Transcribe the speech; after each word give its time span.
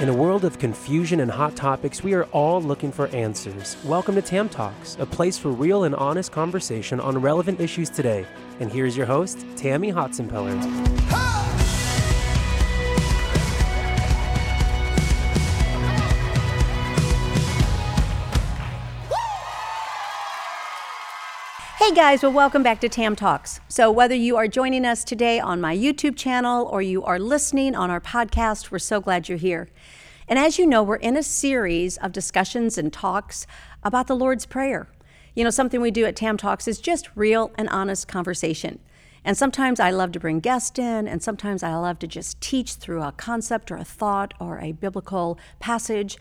In 0.00 0.08
a 0.08 0.14
world 0.14 0.44
of 0.44 0.60
confusion 0.60 1.18
and 1.18 1.28
hot 1.28 1.56
topics, 1.56 2.04
we 2.04 2.14
are 2.14 2.22
all 2.26 2.62
looking 2.62 2.92
for 2.92 3.08
answers. 3.08 3.76
Welcome 3.84 4.14
to 4.14 4.22
Tam 4.22 4.48
Talks, 4.48 4.96
a 5.00 5.06
place 5.06 5.36
for 5.36 5.48
real 5.50 5.82
and 5.82 5.94
honest 5.96 6.30
conversation 6.30 7.00
on 7.00 7.20
relevant 7.20 7.60
issues 7.60 7.90
today. 7.90 8.24
And 8.60 8.70
here's 8.70 8.96
your 8.96 9.06
host, 9.06 9.44
Tammy 9.56 9.92
Hotsenpiller. 9.92 11.07
Hey 21.88 21.94
guys, 21.94 22.22
well, 22.22 22.32
welcome 22.32 22.62
back 22.62 22.80
to 22.80 22.88
Tam 22.90 23.16
Talks. 23.16 23.60
So, 23.66 23.90
whether 23.90 24.14
you 24.14 24.36
are 24.36 24.46
joining 24.46 24.84
us 24.84 25.02
today 25.02 25.40
on 25.40 25.58
my 25.58 25.74
YouTube 25.74 26.16
channel 26.16 26.66
or 26.66 26.82
you 26.82 27.02
are 27.02 27.18
listening 27.18 27.74
on 27.74 27.90
our 27.90 27.98
podcast, 27.98 28.70
we're 28.70 28.78
so 28.78 29.00
glad 29.00 29.26
you're 29.26 29.38
here. 29.38 29.70
And 30.28 30.38
as 30.38 30.58
you 30.58 30.66
know, 30.66 30.82
we're 30.82 30.96
in 30.96 31.16
a 31.16 31.22
series 31.22 31.96
of 31.96 32.12
discussions 32.12 32.76
and 32.76 32.92
talks 32.92 33.46
about 33.82 34.06
the 34.06 34.14
Lord's 34.14 34.44
Prayer. 34.44 34.90
You 35.34 35.44
know, 35.44 35.48
something 35.48 35.80
we 35.80 35.90
do 35.90 36.04
at 36.04 36.14
Tam 36.14 36.36
Talks 36.36 36.68
is 36.68 36.78
just 36.78 37.08
real 37.14 37.52
and 37.56 37.70
honest 37.70 38.06
conversation. 38.06 38.80
And 39.24 39.36
sometimes 39.36 39.80
I 39.80 39.90
love 39.90 40.12
to 40.12 40.20
bring 40.20 40.40
guests 40.40 40.78
in, 40.78 41.08
and 41.08 41.22
sometimes 41.22 41.62
I 41.62 41.74
love 41.74 41.98
to 42.00 42.06
just 42.06 42.40
teach 42.40 42.74
through 42.74 43.02
a 43.02 43.12
concept 43.12 43.70
or 43.70 43.76
a 43.76 43.84
thought 43.84 44.34
or 44.40 44.58
a 44.60 44.72
biblical 44.72 45.38
passage. 45.58 46.16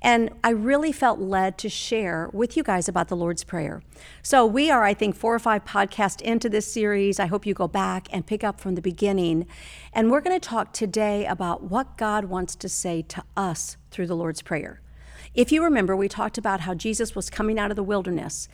And 0.00 0.30
I 0.42 0.50
really 0.50 0.92
felt 0.92 1.18
led 1.18 1.58
to 1.58 1.68
share 1.68 2.30
with 2.32 2.56
you 2.56 2.62
guys 2.62 2.88
about 2.88 3.08
the 3.08 3.16
Lord's 3.16 3.44
Prayer. 3.44 3.82
So 4.22 4.46
we 4.46 4.70
are, 4.70 4.84
I 4.84 4.94
think, 4.94 5.16
four 5.16 5.34
or 5.34 5.40
five 5.40 5.64
podcasts 5.64 6.22
into 6.22 6.48
this 6.48 6.70
series. 6.72 7.18
I 7.18 7.26
hope 7.26 7.46
you 7.46 7.54
go 7.54 7.68
back 7.68 8.08
and 8.12 8.26
pick 8.26 8.44
up 8.44 8.60
from 8.60 8.74
the 8.74 8.82
beginning. 8.82 9.46
And 9.92 10.10
we're 10.10 10.20
going 10.20 10.38
to 10.38 10.48
talk 10.48 10.72
today 10.72 11.26
about 11.26 11.64
what 11.64 11.96
God 11.96 12.26
wants 12.26 12.54
to 12.56 12.68
say 12.68 13.02
to 13.02 13.24
us 13.36 13.76
through 13.90 14.06
the 14.06 14.16
Lord's 14.16 14.42
Prayer. 14.42 14.80
If 15.34 15.52
you 15.52 15.62
remember, 15.62 15.94
we 15.94 16.08
talked 16.08 16.38
about 16.38 16.60
how 16.60 16.74
Jesus 16.74 17.14
was 17.14 17.30
coming 17.30 17.58
out 17.58 17.70
of 17.70 17.76
the 17.76 17.82
wilderness 17.82 18.48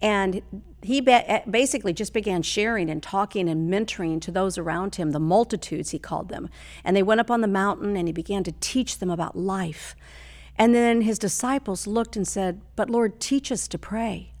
and 0.00 0.42
he 0.82 1.04
eh, 1.06 1.40
basically 1.50 1.92
just 1.92 2.12
began 2.12 2.42
sharing 2.42 2.88
and 2.88 3.02
talking 3.02 3.48
and 3.48 3.72
mentoring 3.72 4.20
to 4.22 4.30
those 4.30 4.56
around 4.56 4.94
him, 4.94 5.10
the 5.10 5.20
multitudes, 5.20 5.90
he 5.90 5.98
called 5.98 6.28
them. 6.28 6.48
And 6.84 6.96
they 6.96 7.02
went 7.02 7.20
up 7.20 7.30
on 7.30 7.40
the 7.40 7.48
mountain 7.48 7.96
and 7.96 8.06
he 8.06 8.12
began 8.12 8.44
to 8.44 8.52
teach 8.60 8.98
them 8.98 9.10
about 9.10 9.36
life. 9.36 9.96
And 10.56 10.74
then 10.74 11.02
his 11.02 11.18
disciples 11.18 11.86
looked 11.86 12.16
and 12.16 12.26
said, 12.26 12.60
But 12.76 12.90
Lord, 12.90 13.20
teach 13.20 13.50
us 13.50 13.66
to 13.68 13.78
pray. 13.78 14.32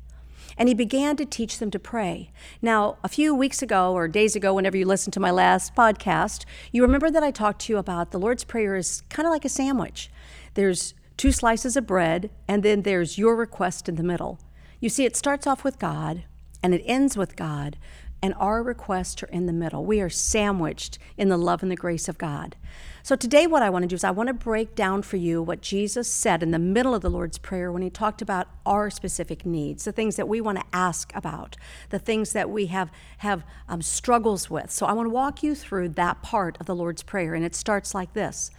And 0.56 0.68
he 0.68 0.74
began 0.74 1.14
to 1.16 1.24
teach 1.24 1.58
them 1.58 1.70
to 1.70 1.78
pray. 1.78 2.32
Now, 2.60 2.98
a 3.04 3.08
few 3.08 3.32
weeks 3.32 3.62
ago 3.62 3.92
or 3.92 4.08
days 4.08 4.34
ago, 4.34 4.54
whenever 4.54 4.76
you 4.76 4.86
listened 4.86 5.14
to 5.14 5.20
my 5.20 5.30
last 5.30 5.74
podcast, 5.76 6.44
you 6.72 6.82
remember 6.82 7.10
that 7.10 7.22
I 7.22 7.30
talked 7.30 7.60
to 7.62 7.72
you 7.72 7.78
about 7.78 8.10
the 8.10 8.18
Lord's 8.18 8.42
Prayer 8.42 8.74
is 8.74 9.02
kind 9.08 9.26
of 9.26 9.32
like 9.32 9.44
a 9.44 9.48
sandwich. 9.48 10.10
There's 10.54 10.94
two 11.18 11.32
slices 11.32 11.76
of 11.76 11.86
bread, 11.86 12.30
and 12.46 12.62
then 12.62 12.82
there's 12.82 13.18
your 13.18 13.36
request 13.36 13.88
in 13.88 13.96
the 13.96 14.02
middle. 14.02 14.38
You 14.80 14.88
see, 14.88 15.04
it 15.04 15.16
starts 15.16 15.46
off 15.46 15.64
with 15.64 15.78
God 15.78 16.24
and 16.62 16.74
it 16.74 16.82
ends 16.86 17.16
with 17.16 17.36
God, 17.36 17.76
and 18.20 18.34
our 18.36 18.62
requests 18.62 19.22
are 19.22 19.28
in 19.28 19.46
the 19.46 19.52
middle. 19.52 19.84
We 19.84 20.00
are 20.00 20.10
sandwiched 20.10 20.98
in 21.16 21.28
the 21.28 21.36
love 21.36 21.62
and 21.62 21.70
the 21.70 21.76
grace 21.76 22.08
of 22.08 22.18
God. 22.18 22.56
So, 23.04 23.14
today, 23.14 23.46
what 23.46 23.62
I 23.62 23.70
want 23.70 23.84
to 23.84 23.86
do 23.86 23.94
is 23.94 24.02
I 24.02 24.10
want 24.10 24.26
to 24.26 24.34
break 24.34 24.74
down 24.74 25.02
for 25.02 25.16
you 25.16 25.40
what 25.40 25.60
Jesus 25.60 26.10
said 26.10 26.42
in 26.42 26.50
the 26.50 26.58
middle 26.58 26.96
of 26.96 27.00
the 27.00 27.10
Lord's 27.10 27.38
Prayer 27.38 27.70
when 27.70 27.82
he 27.82 27.90
talked 27.90 28.20
about 28.20 28.48
our 28.66 28.90
specific 28.90 29.46
needs, 29.46 29.84
the 29.84 29.92
things 29.92 30.16
that 30.16 30.28
we 30.28 30.40
want 30.40 30.58
to 30.58 30.64
ask 30.72 31.12
about, 31.14 31.56
the 31.90 32.00
things 32.00 32.32
that 32.32 32.50
we 32.50 32.66
have, 32.66 32.90
have 33.18 33.44
um, 33.68 33.82
struggles 33.82 34.50
with. 34.50 34.72
So, 34.72 34.84
I 34.84 34.92
want 34.92 35.06
to 35.06 35.14
walk 35.14 35.44
you 35.44 35.54
through 35.54 35.90
that 35.90 36.20
part 36.22 36.56
of 36.58 36.66
the 36.66 36.74
Lord's 36.74 37.04
Prayer, 37.04 37.34
and 37.34 37.44
it 37.44 37.54
starts 37.54 37.94
like 37.94 38.14
this 38.14 38.50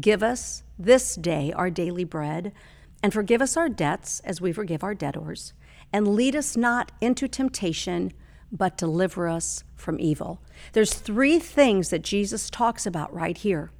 Give 0.00 0.22
us 0.24 0.64
this 0.78 1.14
day 1.14 1.52
our 1.52 1.70
daily 1.70 2.04
bread, 2.04 2.52
and 3.02 3.12
forgive 3.12 3.42
us 3.42 3.56
our 3.56 3.68
debts 3.68 4.20
as 4.20 4.40
we 4.40 4.52
forgive 4.52 4.82
our 4.82 4.94
debtors, 4.94 5.52
and 5.92 6.08
lead 6.08 6.34
us 6.34 6.56
not 6.56 6.92
into 7.00 7.28
temptation 7.28 8.12
but 8.52 8.78
deliver 8.78 9.28
us 9.28 9.64
from 9.74 9.98
evil. 10.00 10.40
There's 10.72 10.94
three 10.94 11.38
things 11.38 11.90
that 11.90 12.02
Jesus 12.02 12.50
talks 12.50 12.86
about 12.86 13.12
right 13.12 13.36
here. 13.36 13.70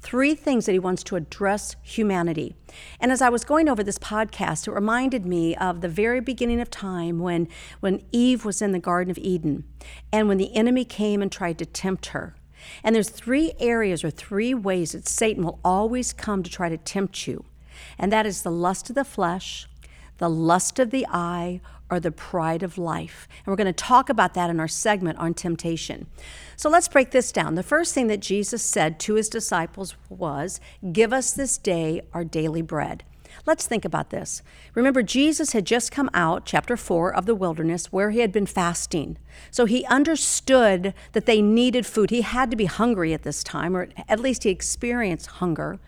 Three 0.00 0.34
things 0.34 0.66
that 0.66 0.72
he 0.72 0.78
wants 0.78 1.04
to 1.04 1.16
address 1.16 1.76
humanity. 1.82 2.56
And 2.98 3.12
as 3.12 3.20
I 3.20 3.28
was 3.28 3.44
going 3.44 3.68
over 3.68 3.82
this 3.82 3.98
podcast, 3.98 4.66
it 4.66 4.72
reminded 4.72 5.26
me 5.26 5.54
of 5.54 5.80
the 5.80 5.88
very 5.88 6.20
beginning 6.20 6.60
of 6.60 6.70
time 6.70 7.18
when, 7.18 7.48
when 7.80 8.02
Eve 8.10 8.44
was 8.44 8.62
in 8.62 8.72
the 8.72 8.78
Garden 8.78 9.10
of 9.10 9.18
Eden 9.18 9.64
and 10.12 10.28
when 10.28 10.38
the 10.38 10.54
enemy 10.56 10.84
came 10.84 11.20
and 11.20 11.30
tried 11.30 11.58
to 11.58 11.66
tempt 11.66 12.06
her. 12.06 12.34
And 12.82 12.94
there's 12.94 13.10
three 13.10 13.52
areas 13.58 14.04
or 14.04 14.10
three 14.10 14.54
ways 14.54 14.92
that 14.92 15.08
Satan 15.08 15.44
will 15.44 15.58
always 15.64 16.12
come 16.12 16.42
to 16.42 16.50
try 16.50 16.68
to 16.68 16.76
tempt 16.76 17.26
you. 17.26 17.44
And 17.98 18.12
that 18.12 18.26
is 18.26 18.42
the 18.42 18.50
lust 18.50 18.88
of 18.88 18.96
the 18.96 19.04
flesh, 19.04 19.68
the 20.18 20.30
lust 20.30 20.78
of 20.78 20.90
the 20.90 21.06
eye, 21.10 21.60
or 21.90 22.00
the 22.00 22.10
pride 22.10 22.62
of 22.62 22.78
life. 22.78 23.28
And 23.38 23.46
we're 23.46 23.56
going 23.56 23.66
to 23.66 23.72
talk 23.72 24.08
about 24.08 24.34
that 24.34 24.50
in 24.50 24.58
our 24.58 24.68
segment 24.68 25.18
on 25.18 25.34
temptation. 25.34 26.06
So 26.56 26.68
let's 26.68 26.88
break 26.88 27.10
this 27.12 27.30
down. 27.30 27.54
The 27.54 27.62
first 27.62 27.94
thing 27.94 28.08
that 28.08 28.20
Jesus 28.20 28.62
said 28.62 28.98
to 29.00 29.14
his 29.14 29.28
disciples 29.28 29.94
was, 30.08 30.60
Give 30.92 31.12
us 31.12 31.32
this 31.32 31.58
day 31.58 32.02
our 32.12 32.24
daily 32.24 32.62
bread. 32.62 33.04
Let's 33.46 33.68
think 33.68 33.84
about 33.84 34.10
this. 34.10 34.42
Remember, 34.74 35.02
Jesus 35.02 35.52
had 35.52 35.64
just 35.64 35.92
come 35.92 36.10
out, 36.12 36.44
chapter 36.44 36.76
4 36.76 37.14
of 37.14 37.26
the 37.26 37.34
wilderness, 37.34 37.92
where 37.92 38.10
he 38.10 38.18
had 38.18 38.32
been 38.32 38.44
fasting. 38.44 39.18
So 39.52 39.66
he 39.66 39.84
understood 39.86 40.94
that 41.12 41.26
they 41.26 41.40
needed 41.40 41.86
food. 41.86 42.10
He 42.10 42.22
had 42.22 42.50
to 42.50 42.56
be 42.56 42.64
hungry 42.64 43.14
at 43.14 43.22
this 43.22 43.44
time, 43.44 43.76
or 43.76 43.88
at 44.08 44.18
least 44.18 44.42
he 44.42 44.50
experienced 44.50 45.26
hunger. 45.26 45.78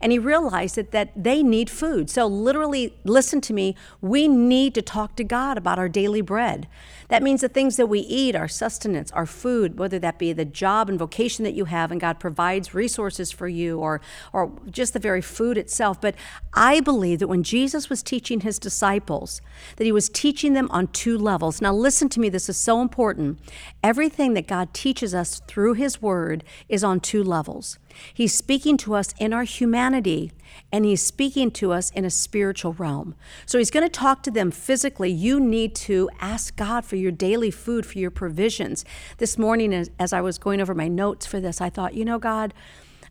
And 0.00 0.12
he 0.12 0.18
realized 0.18 0.76
that, 0.76 0.92
that 0.92 1.10
they 1.16 1.42
need 1.42 1.70
food. 1.70 2.08
So, 2.08 2.26
literally, 2.26 2.94
listen 3.04 3.40
to 3.42 3.52
me, 3.52 3.74
we 4.00 4.28
need 4.28 4.74
to 4.74 4.82
talk 4.82 5.16
to 5.16 5.24
God 5.24 5.58
about 5.58 5.78
our 5.78 5.88
daily 5.88 6.20
bread. 6.20 6.68
That 7.08 7.22
means 7.22 7.40
the 7.40 7.48
things 7.48 7.76
that 7.76 7.86
we 7.86 8.00
eat, 8.00 8.36
our 8.36 8.48
sustenance, 8.48 9.10
our 9.12 9.26
food, 9.26 9.78
whether 9.78 9.98
that 9.98 10.18
be 10.18 10.32
the 10.32 10.44
job 10.44 10.88
and 10.88 10.98
vocation 10.98 11.44
that 11.44 11.54
you 11.54 11.64
have, 11.64 11.90
and 11.90 12.00
God 12.00 12.20
provides 12.20 12.74
resources 12.74 13.30
for 13.30 13.48
you, 13.48 13.78
or, 13.78 14.00
or 14.32 14.52
just 14.70 14.92
the 14.92 14.98
very 14.98 15.22
food 15.22 15.56
itself. 15.56 16.00
But 16.00 16.14
I 16.52 16.80
believe 16.80 17.07
that 17.16 17.28
when 17.28 17.42
Jesus 17.42 17.88
was 17.88 18.02
teaching 18.02 18.40
his 18.40 18.58
disciples, 18.58 19.40
that 19.76 19.84
he 19.84 19.92
was 19.92 20.08
teaching 20.08 20.52
them 20.52 20.68
on 20.70 20.88
two 20.88 21.16
levels. 21.18 21.60
Now, 21.60 21.72
listen 21.72 22.08
to 22.10 22.20
me, 22.20 22.28
this 22.28 22.48
is 22.48 22.56
so 22.56 22.80
important. 22.80 23.38
Everything 23.82 24.34
that 24.34 24.46
God 24.46 24.74
teaches 24.74 25.14
us 25.14 25.40
through 25.46 25.74
his 25.74 26.00
word 26.02 26.44
is 26.68 26.84
on 26.84 27.00
two 27.00 27.22
levels. 27.22 27.78
He's 28.12 28.34
speaking 28.34 28.76
to 28.78 28.94
us 28.94 29.14
in 29.18 29.32
our 29.32 29.44
humanity, 29.44 30.32
and 30.72 30.84
he's 30.84 31.02
speaking 31.02 31.50
to 31.52 31.72
us 31.72 31.90
in 31.90 32.04
a 32.04 32.10
spiritual 32.10 32.74
realm. 32.74 33.14
So 33.46 33.58
he's 33.58 33.70
going 33.70 33.86
to 33.86 33.90
talk 33.90 34.22
to 34.24 34.30
them 34.30 34.50
physically. 34.50 35.10
You 35.10 35.40
need 35.40 35.74
to 35.76 36.08
ask 36.20 36.54
God 36.56 36.84
for 36.84 36.96
your 36.96 37.12
daily 37.12 37.50
food, 37.50 37.86
for 37.86 37.98
your 37.98 38.10
provisions. 38.10 38.84
This 39.18 39.38
morning, 39.38 39.72
as, 39.98 40.12
I 40.12 40.20
was 40.20 40.38
going 40.38 40.60
over 40.60 40.74
my 40.74 40.88
notes 40.88 41.26
for 41.26 41.40
this, 41.40 41.60
I 41.60 41.70
thought, 41.70 41.94
you 41.94 42.04
know, 42.04 42.18
God, 42.18 42.54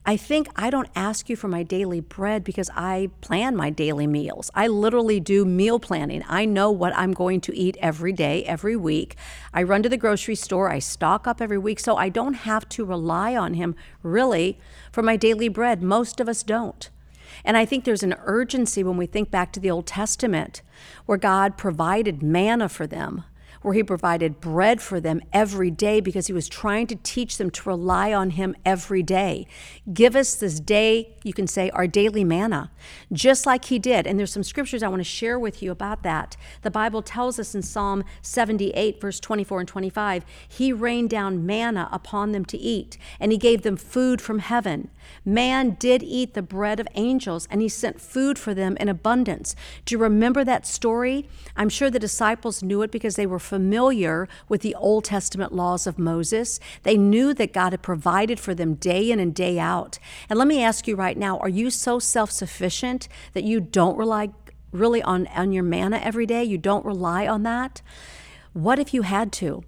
I 0.09 0.15
think 0.15 0.47
I 0.55 0.69
don't 0.69 0.87
ask 0.95 1.29
you 1.29 1.35
for 1.35 1.49
my 1.49 1.63
daily 1.63 1.99
bread 1.99 2.45
because 2.45 2.69
I 2.73 3.09
plan 3.19 3.57
my 3.57 3.69
daily 3.69 4.07
meals. 4.07 4.49
I 4.55 4.67
literally 4.67 5.19
do 5.19 5.43
meal 5.43 5.81
planning. 5.81 6.23
I 6.29 6.45
know 6.45 6.71
what 6.71 6.95
I'm 6.95 7.11
going 7.11 7.41
to 7.41 7.53
eat 7.53 7.75
every 7.81 8.13
day, 8.13 8.45
every 8.45 8.77
week. 8.77 9.17
I 9.53 9.63
run 9.63 9.83
to 9.83 9.89
the 9.89 9.97
grocery 9.97 10.35
store, 10.35 10.69
I 10.71 10.79
stock 10.79 11.27
up 11.27 11.41
every 11.41 11.57
week, 11.57 11.81
so 11.81 11.97
I 11.97 12.07
don't 12.07 12.35
have 12.35 12.69
to 12.69 12.85
rely 12.85 13.35
on 13.35 13.55
Him 13.55 13.75
really 14.01 14.57
for 14.93 15.03
my 15.03 15.17
daily 15.17 15.49
bread. 15.49 15.83
Most 15.83 16.21
of 16.21 16.29
us 16.29 16.41
don't. 16.41 16.89
And 17.43 17.57
I 17.57 17.65
think 17.65 17.83
there's 17.83 18.01
an 18.01 18.15
urgency 18.23 18.85
when 18.85 18.95
we 18.95 19.07
think 19.07 19.29
back 19.29 19.51
to 19.51 19.59
the 19.59 19.69
Old 19.69 19.87
Testament 19.87 20.61
where 21.05 21.17
God 21.17 21.57
provided 21.57 22.23
manna 22.23 22.69
for 22.69 22.87
them 22.87 23.25
where 23.61 23.73
he 23.73 23.83
provided 23.83 24.39
bread 24.39 24.81
for 24.81 24.99
them 24.99 25.21
every 25.33 25.71
day 25.71 25.99
because 25.99 26.27
he 26.27 26.33
was 26.33 26.47
trying 26.47 26.87
to 26.87 26.95
teach 26.95 27.37
them 27.37 27.49
to 27.49 27.69
rely 27.69 28.13
on 28.13 28.31
him 28.31 28.55
every 28.65 29.03
day. 29.03 29.47
Give 29.93 30.15
us 30.15 30.35
this 30.35 30.59
day, 30.59 31.15
you 31.23 31.33
can 31.33 31.47
say, 31.47 31.69
our 31.71 31.87
daily 31.87 32.23
manna, 32.23 32.71
just 33.11 33.45
like 33.45 33.65
he 33.65 33.79
did. 33.79 34.07
And 34.07 34.17
there's 34.17 34.31
some 34.31 34.43
scriptures 34.43 34.83
I 34.83 34.87
want 34.87 34.99
to 34.99 35.03
share 35.03 35.39
with 35.39 35.61
you 35.61 35.71
about 35.71 36.03
that. 36.03 36.37
The 36.61 36.71
Bible 36.71 37.01
tells 37.01 37.39
us 37.39 37.55
in 37.55 37.61
Psalm 37.61 38.03
78, 38.21 39.01
verse 39.01 39.19
24 39.19 39.61
and 39.61 39.67
25, 39.67 40.25
he 40.47 40.73
rained 40.73 41.09
down 41.09 41.45
manna 41.45 41.89
upon 41.91 42.31
them 42.31 42.45
to 42.45 42.57
eat, 42.57 42.97
and 43.19 43.31
he 43.31 43.37
gave 43.37 43.63
them 43.63 43.77
food 43.77 44.21
from 44.21 44.39
heaven. 44.39 44.89
Man 45.25 45.77
did 45.79 46.03
eat 46.03 46.33
the 46.33 46.41
bread 46.41 46.79
of 46.79 46.87
angels, 46.95 47.47
and 47.51 47.61
he 47.61 47.69
sent 47.69 47.99
food 47.99 48.39
for 48.39 48.53
them 48.53 48.77
in 48.77 48.89
abundance. 48.89 49.55
Do 49.85 49.95
you 49.95 49.99
remember 49.99 50.43
that 50.43 50.65
story? 50.65 51.27
I'm 51.55 51.69
sure 51.69 51.89
the 51.89 51.99
disciples 51.99 52.63
knew 52.63 52.81
it 52.81 52.91
because 52.91 53.15
they 53.15 53.25
were 53.25 53.39
familiar 53.39 54.27
with 54.47 54.61
the 54.61 54.75
Old 54.75 55.05
Testament 55.05 55.53
laws 55.53 55.87
of 55.87 55.99
Moses. 55.99 56.59
They 56.83 56.97
knew 56.97 57.33
that 57.33 57.53
God 57.53 57.73
had 57.73 57.81
provided 57.81 58.39
for 58.39 58.55
them 58.55 58.75
day 58.75 59.11
in 59.11 59.19
and 59.19 59.33
day 59.33 59.59
out. 59.59 59.99
And 60.29 60.39
let 60.39 60.47
me 60.47 60.63
ask 60.63 60.87
you 60.87 60.95
right 60.95 61.17
now 61.17 61.37
are 61.39 61.49
you 61.49 61.69
so 61.69 61.99
self 61.99 62.31
sufficient 62.31 63.07
that 63.33 63.43
you 63.43 63.59
don't 63.59 63.97
rely 63.97 64.29
really 64.71 65.01
on, 65.01 65.27
on 65.27 65.51
your 65.51 65.63
manna 65.63 65.97
every 65.97 66.25
day? 66.25 66.43
You 66.43 66.57
don't 66.57 66.85
rely 66.85 67.27
on 67.27 67.43
that? 67.43 67.81
What 68.53 68.79
if 68.79 68.93
you 68.93 69.03
had 69.03 69.31
to? 69.33 69.63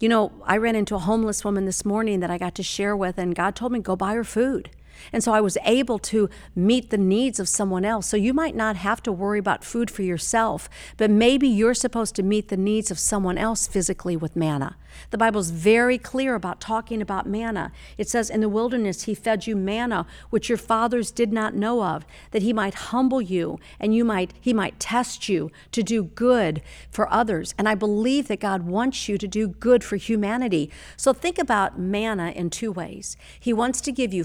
You 0.00 0.08
know, 0.08 0.32
I 0.44 0.56
ran 0.56 0.74
into 0.74 0.96
a 0.96 0.98
homeless 0.98 1.44
woman 1.44 1.64
this 1.64 1.84
morning 1.84 2.20
that 2.20 2.30
I 2.30 2.36
got 2.36 2.56
to 2.56 2.62
share 2.64 2.96
with, 2.96 3.18
and 3.18 3.36
God 3.36 3.54
told 3.54 3.70
me, 3.70 3.78
go 3.78 3.94
buy 3.94 4.14
her 4.14 4.24
food. 4.24 4.70
And 5.12 5.22
so 5.22 5.32
I 5.32 5.40
was 5.40 5.58
able 5.64 5.98
to 5.98 6.28
meet 6.54 6.90
the 6.90 6.98
needs 6.98 7.40
of 7.40 7.48
someone 7.48 7.84
else. 7.84 8.06
So 8.06 8.16
you 8.16 8.32
might 8.32 8.54
not 8.54 8.76
have 8.76 9.02
to 9.04 9.12
worry 9.12 9.38
about 9.38 9.64
food 9.64 9.90
for 9.90 10.02
yourself, 10.02 10.68
but 10.96 11.10
maybe 11.10 11.48
you're 11.48 11.74
supposed 11.74 12.14
to 12.16 12.22
meet 12.22 12.48
the 12.48 12.56
needs 12.56 12.90
of 12.90 12.98
someone 12.98 13.38
else 13.38 13.66
physically 13.66 14.16
with 14.16 14.36
manna. 14.36 14.76
The 15.10 15.18
Bible's 15.18 15.50
very 15.50 15.98
clear 15.98 16.34
about 16.34 16.60
talking 16.60 17.00
about 17.00 17.26
manna. 17.26 17.72
It 17.98 18.08
says, 18.08 18.30
In 18.30 18.40
the 18.40 18.48
wilderness, 18.48 19.04
he 19.04 19.14
fed 19.14 19.46
you 19.46 19.56
manna, 19.56 20.06
which 20.30 20.48
your 20.48 20.58
fathers 20.58 21.10
did 21.10 21.32
not 21.32 21.54
know 21.54 21.82
of, 21.82 22.04
that 22.30 22.42
he 22.42 22.52
might 22.52 22.74
humble 22.74 23.20
you 23.20 23.58
and 23.80 23.94
you 23.94 24.04
might, 24.04 24.32
he 24.40 24.52
might 24.52 24.80
test 24.80 25.28
you 25.28 25.50
to 25.72 25.82
do 25.82 26.04
good 26.04 26.62
for 26.90 27.12
others. 27.12 27.54
And 27.58 27.68
I 27.68 27.74
believe 27.74 28.28
that 28.28 28.40
God 28.40 28.62
wants 28.62 29.08
you 29.08 29.18
to 29.18 29.28
do 29.28 29.48
good 29.48 29.82
for 29.84 29.96
humanity. 29.96 30.70
So 30.96 31.12
think 31.12 31.38
about 31.38 31.78
manna 31.78 32.30
in 32.30 32.50
two 32.50 32.72
ways. 32.72 33.16
He 33.38 33.52
wants 33.52 33.80
to 33.82 33.92
give 33.92 34.12
you 34.12 34.24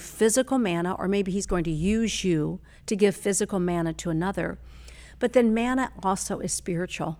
physical 0.57 0.73
manna, 0.73 0.95
or 0.97 1.07
maybe 1.07 1.31
he's 1.31 1.45
going 1.45 1.63
to 1.63 1.71
use 1.71 2.23
you 2.23 2.59
to 2.85 2.95
give 2.95 3.15
physical 3.15 3.59
manna 3.59 3.93
to 3.93 4.09
another. 4.09 4.57
But 5.19 5.33
then 5.33 5.53
manna 5.53 5.91
also 6.03 6.39
is 6.39 6.53
spiritual 6.53 7.17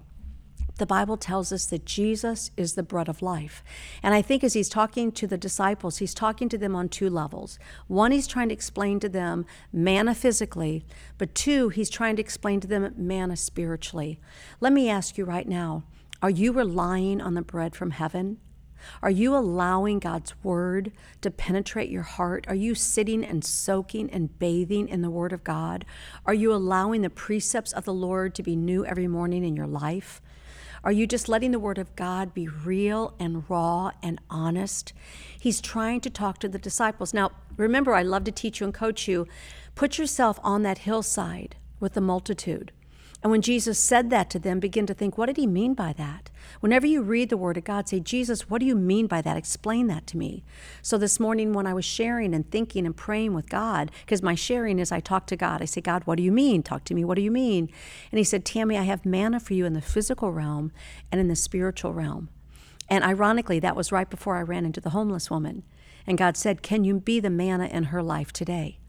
the 0.78 0.86
Bible 0.86 1.18
tells 1.18 1.52
us 1.52 1.66
that 1.66 1.86
Jesus 1.86 2.52
is 2.56 2.76
the 2.76 2.84
bread 2.84 3.10
of 3.10 3.24
life. 3.24 3.64
And 4.04 4.14
I 4.14 4.22
think 4.22 4.44
as 4.44 4.54
he's 4.54 4.70
talking 4.70 5.12
to 5.14 5.26
the 5.26 5.38
disciples, 5.38 5.98
he's 5.98 6.14
talking 6.14 6.50
to 6.50 6.58
them 6.58 6.76
on 6.76 6.88
two 6.88 7.10
levels. 7.10 7.58
One, 7.88 8.12
he's 8.12 8.28
trying 8.28 8.50
to 8.50 8.54
explain 8.54 9.00
to 9.00 9.10
them 9.10 9.48
manna 9.74 10.14
physically, 10.14 10.86
but 11.18 11.34
two, 11.34 11.70
he's 11.70 11.90
trying 11.90 12.16
to 12.18 12.22
explain 12.22 12.60
to 12.60 12.68
them 12.68 12.94
manna 12.96 13.38
spiritually. 13.38 14.20
Let 14.60 14.72
me 14.72 14.88
ask 14.88 15.18
you 15.18 15.26
right 15.26 15.48
now 15.48 15.84
are 16.22 16.30
you 16.30 16.52
relying 16.52 17.22
on 17.22 17.34
the 17.34 17.42
bread 17.42 17.76
from 17.76 17.90
heaven? 17.90 18.38
Are 19.02 19.10
you 19.10 19.36
allowing 19.36 20.00
God's 20.00 20.34
word 20.44 20.92
to 21.22 21.32
penetrate 21.32 21.90
your 21.90 22.04
heart? 22.04 22.46
Are 22.48 22.56
you 22.56 22.76
sitting 22.76 23.24
and 23.24 23.44
soaking 23.44 24.10
and 24.10 24.38
bathing 24.40 24.88
in 24.88 25.02
the 25.02 25.10
word 25.10 25.34
of 25.34 25.44
God? 25.44 25.86
Are 26.26 26.34
you 26.34 26.54
allowing 26.54 27.02
the 27.02 27.10
precepts 27.10 27.72
of 27.74 27.86
the 27.86 27.94
Lord 27.94 28.36
to 28.36 28.44
be 28.44 28.56
new 28.56 28.86
every 28.86 29.08
morning 29.08 29.44
in 29.44 29.56
your 29.56 29.68
life? 29.68 30.22
Are 30.84 30.92
you 30.92 31.08
just 31.08 31.28
letting 31.28 31.52
the 31.52 31.60
Word 31.60 31.78
of 31.78 31.96
God 31.96 32.34
be 32.34 32.48
real 32.48 33.14
and 33.20 33.44
raw 33.50 33.92
and 34.02 34.22
honest? 34.30 34.94
He's 35.40 35.60
trying 35.60 36.02
to 36.02 36.10
talk 36.10 36.38
to 36.40 36.48
the 36.48 36.60
disciples. 36.60 37.14
Now, 37.14 37.32
remember, 37.58 37.94
I 37.94 38.04
love 38.04 38.24
to 38.26 38.32
teach 38.32 38.60
you 38.60 38.66
and 38.66 38.74
coach 38.74 39.08
you. 39.08 39.28
Put 39.76 39.98
yourself 39.98 40.40
on 40.44 40.64
that 40.64 40.80
hillside 40.80 41.56
with 41.80 41.94
the 41.94 42.02
multitude. 42.02 42.72
And 43.24 43.32
when 43.32 43.42
Jesus 43.42 43.80
said 43.80 44.10
that 44.12 44.30
to 44.30 44.40
them, 44.40 44.60
begin 44.60 44.86
to 44.86 44.94
think, 44.94 45.18
what 45.18 45.26
did 45.26 45.38
he 45.38 45.48
mean 45.48 45.74
by 45.74 45.92
that? 45.94 46.30
Whenever 46.60 46.86
you 46.86 47.02
read 47.02 47.30
the 47.30 47.38
Word 47.38 47.58
of 47.58 47.64
God, 47.64 47.90
say, 47.90 48.00
Jesus, 48.00 48.50
what 48.50 48.60
do 48.60 48.66
you 48.66 48.76
mean 48.76 49.08
by 49.08 49.22
that? 49.22 49.36
Explain 49.36 49.88
that 49.88 50.06
to 50.08 50.18
me. 50.18 50.44
So 50.84 50.98
this 50.98 51.20
morning, 51.20 51.52
when 51.52 51.66
I 51.66 51.74
was 51.74 51.84
sharing 51.84 52.36
and 52.36 52.50
thinking 52.50 52.86
and 52.86 52.96
praying 52.96 53.34
with 53.34 53.50
God, 53.50 53.92
because 54.06 54.22
my 54.22 54.36
sharing 54.36 54.78
is 54.78 54.92
I 54.92 55.00
talk 55.00 55.26
to 55.28 55.36
God, 55.36 55.62
I 55.64 55.66
say, 55.66 55.82
God, 55.82 56.04
what 56.06 56.18
do 56.18 56.24
you 56.24 56.32
mean? 56.32 56.62
Talk 56.62 56.84
to 56.86 56.94
me, 56.94 57.04
what 57.04 57.16
do 57.16 57.22
you 57.22 57.32
mean? 57.32 57.70
And 58.12 58.20
he 58.20 58.24
said, 58.24 58.46
Tammy, 58.46 58.78
I 58.78 58.84
have 58.84 59.06
manna 59.06 59.40
for 59.40 59.56
you 59.56 59.66
in 59.66 59.74
the 59.74 59.82
physical 59.82 60.32
realm 60.32 60.72
and 61.12 61.20
in 61.20 61.28
the 61.28 61.36
spiritual 61.36 61.94
realm. 61.94 62.30
And 62.88 63.04
ironically, 63.04 63.60
that 63.60 63.76
was 63.76 63.92
right 63.92 64.10
before 64.10 64.38
I 64.38 64.42
ran 64.42 64.66
into 64.66 64.80
the 64.80 64.92
homeless 64.92 65.30
woman. 65.30 65.64
And 66.06 66.18
God 66.18 66.38
said, 66.38 66.62
Can 66.62 66.84
you 66.84 67.00
be 67.00 67.20
the 67.20 67.30
manna 67.30 67.66
in 67.66 67.86
her 67.86 68.02
life 68.02 68.32
today? 68.32 68.80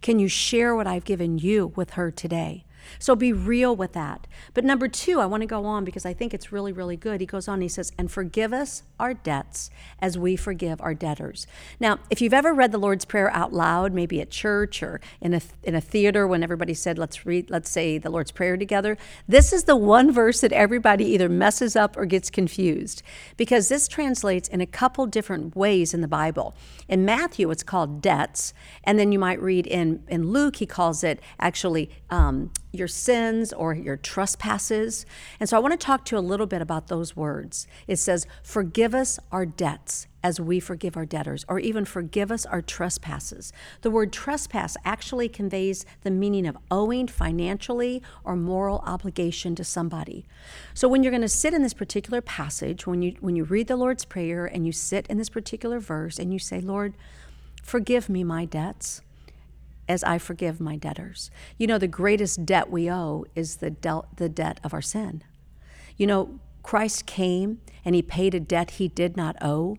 Can 0.00 0.18
you 0.18 0.28
share 0.28 0.76
what 0.76 0.86
I've 0.86 1.04
given 1.04 1.38
you 1.38 1.72
with 1.74 1.90
her 1.90 2.10
today? 2.10 2.64
So 2.98 3.16
be 3.16 3.32
real 3.32 3.74
with 3.74 3.92
that. 3.92 4.26
But 4.54 4.64
number 4.64 4.88
two, 4.88 5.20
I 5.20 5.26
want 5.26 5.42
to 5.42 5.46
go 5.46 5.64
on 5.64 5.84
because 5.84 6.06
I 6.06 6.12
think 6.12 6.34
it's 6.34 6.52
really, 6.52 6.72
really 6.72 6.96
good. 6.96 7.20
He 7.20 7.26
goes 7.26 7.48
on, 7.48 7.60
he 7.60 7.68
says, 7.68 7.92
and 7.98 8.10
forgive 8.10 8.52
us 8.52 8.82
our 8.98 9.14
debts 9.14 9.70
as 10.00 10.18
we 10.18 10.36
forgive 10.36 10.80
our 10.80 10.94
debtors. 10.94 11.46
Now, 11.78 11.98
if 12.10 12.20
you've 12.20 12.34
ever 12.34 12.52
read 12.52 12.72
the 12.72 12.78
Lord's 12.78 13.04
Prayer 13.04 13.30
out 13.34 13.52
loud, 13.52 13.92
maybe 13.92 14.20
at 14.20 14.30
church 14.30 14.82
or 14.82 15.00
in 15.20 15.34
a, 15.34 15.40
in 15.62 15.74
a 15.74 15.80
theater 15.80 16.26
when 16.26 16.42
everybody 16.42 16.74
said, 16.74 16.98
let's 16.98 17.24
read, 17.26 17.50
let's 17.50 17.70
say 17.70 17.98
the 17.98 18.10
Lord's 18.10 18.30
Prayer 18.30 18.56
together, 18.56 18.96
this 19.26 19.52
is 19.52 19.64
the 19.64 19.76
one 19.76 20.12
verse 20.12 20.40
that 20.40 20.52
everybody 20.52 21.04
either 21.06 21.28
messes 21.28 21.76
up 21.76 21.96
or 21.96 22.06
gets 22.06 22.30
confused 22.30 23.02
because 23.36 23.68
this 23.68 23.88
translates 23.88 24.48
in 24.48 24.60
a 24.60 24.66
couple 24.66 25.06
different 25.06 25.56
ways 25.56 25.94
in 25.94 26.00
the 26.00 26.08
Bible. 26.08 26.54
In 26.88 27.04
Matthew, 27.04 27.50
it's 27.50 27.62
called 27.62 28.02
debts. 28.02 28.52
And 28.84 28.98
then 28.98 29.12
you 29.12 29.18
might 29.18 29.40
read 29.40 29.66
in, 29.66 30.02
in 30.08 30.30
Luke, 30.30 30.56
he 30.56 30.66
calls 30.66 31.04
it 31.04 31.20
actually 31.38 31.90
um, 32.10 32.50
your 32.72 32.88
sins 32.88 33.52
or 33.52 33.74
your 33.74 33.96
trespasses. 33.96 35.06
And 35.38 35.48
so 35.48 35.56
I 35.56 35.60
want 35.60 35.78
to 35.78 35.84
talk 35.84 36.04
to 36.06 36.16
you 36.16 36.20
a 36.20 36.22
little 36.22 36.46
bit 36.46 36.62
about 36.62 36.88
those 36.88 37.16
words. 37.16 37.66
It 37.86 37.96
says, 37.96 38.26
Forgive 38.42 38.94
us 38.94 39.18
our 39.32 39.46
debts 39.46 40.06
as 40.22 40.38
we 40.38 40.60
forgive 40.60 40.96
our 40.96 41.06
debtors, 41.06 41.44
or 41.48 41.58
even 41.58 41.84
forgive 41.84 42.30
us 42.30 42.44
our 42.46 42.60
trespasses. 42.60 43.52
The 43.80 43.90
word 43.90 44.12
trespass 44.12 44.76
actually 44.84 45.28
conveys 45.28 45.86
the 46.02 46.10
meaning 46.10 46.46
of 46.46 46.58
owing 46.70 47.08
financially 47.08 48.02
or 48.22 48.36
moral 48.36 48.82
obligation 48.84 49.54
to 49.54 49.64
somebody. 49.64 50.26
So 50.74 50.88
when 50.88 51.02
you're 51.02 51.10
going 51.10 51.22
to 51.22 51.28
sit 51.28 51.54
in 51.54 51.62
this 51.62 51.74
particular 51.74 52.20
passage, 52.20 52.86
when 52.86 53.02
you 53.02 53.16
when 53.20 53.36
you 53.36 53.44
read 53.44 53.66
the 53.66 53.76
Lord's 53.76 54.04
Prayer 54.04 54.44
and 54.44 54.66
you 54.66 54.72
sit 54.72 55.06
in 55.06 55.18
this 55.18 55.30
particular 55.30 55.78
verse 55.78 56.18
and 56.18 56.32
you 56.32 56.38
say, 56.38 56.60
Lord, 56.60 56.94
forgive 57.62 58.08
me 58.08 58.22
my 58.22 58.44
debts 58.44 59.02
as 59.90 60.04
I 60.04 60.18
forgive 60.18 60.60
my 60.60 60.76
debtors. 60.76 61.30
You 61.58 61.66
know, 61.66 61.76
the 61.76 61.88
greatest 61.88 62.46
debt 62.46 62.70
we 62.70 62.90
owe 62.90 63.24
is 63.34 63.56
the, 63.56 63.70
de- 63.70 64.02
the 64.16 64.28
debt 64.28 64.60
of 64.62 64.72
our 64.72 64.80
sin. 64.80 65.24
You 65.96 66.06
know, 66.06 66.38
Christ 66.62 67.06
came 67.06 67.60
and 67.84 67.94
he 67.94 68.02
paid 68.02 68.34
a 68.34 68.40
debt 68.40 68.72
he 68.72 68.86
did 68.86 69.16
not 69.16 69.36
owe. 69.42 69.78